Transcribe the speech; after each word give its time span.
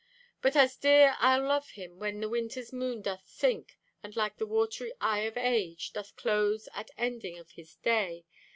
But 0.41 0.55
as 0.55 0.77
dear 0.77 1.15
I'll 1.19 1.43
love 1.47 1.69
him 1.69 1.99
When 1.99 2.21
the 2.21 2.27
winter's 2.27 2.73
moon 2.73 3.03
doth 3.03 3.27
sink; 3.27 3.77
And 4.01 4.15
like 4.15 4.37
the 4.37 4.47
watery 4.47 4.93
eye 4.99 5.19
of 5.25 5.37
age 5.37 5.93
Doth 5.93 6.15
close 6.15 6.67
at 6.73 6.89
ending 6.97 7.37
of 7.37 7.51
his 7.51 7.75
day. 7.75 8.25